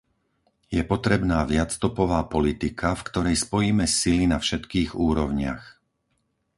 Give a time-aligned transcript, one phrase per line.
[0.77, 5.65] Je potrebná viacstopová politika, v ktorej spojíme sily na všetkých úrovniach.